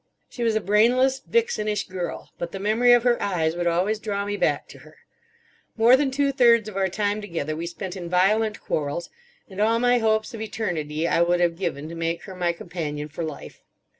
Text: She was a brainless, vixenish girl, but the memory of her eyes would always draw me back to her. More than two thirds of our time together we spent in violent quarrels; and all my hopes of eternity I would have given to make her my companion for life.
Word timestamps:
She 0.29 0.41
was 0.41 0.55
a 0.55 0.61
brainless, 0.61 1.19
vixenish 1.19 1.87
girl, 1.87 2.31
but 2.39 2.51
the 2.53 2.59
memory 2.59 2.91
of 2.91 3.03
her 3.03 3.21
eyes 3.21 3.55
would 3.55 3.67
always 3.67 3.99
draw 3.99 4.25
me 4.25 4.35
back 4.35 4.67
to 4.69 4.79
her. 4.79 4.97
More 5.77 5.95
than 5.95 6.09
two 6.09 6.31
thirds 6.31 6.67
of 6.67 6.75
our 6.75 6.87
time 6.87 7.21
together 7.21 7.55
we 7.55 7.67
spent 7.67 7.95
in 7.95 8.09
violent 8.09 8.59
quarrels; 8.59 9.11
and 9.47 9.61
all 9.61 9.77
my 9.77 9.99
hopes 9.99 10.33
of 10.33 10.41
eternity 10.41 11.07
I 11.07 11.21
would 11.21 11.39
have 11.39 11.55
given 11.55 11.87
to 11.89 11.93
make 11.93 12.23
her 12.23 12.33
my 12.35 12.51
companion 12.51 13.09
for 13.09 13.23
life. 13.23 13.61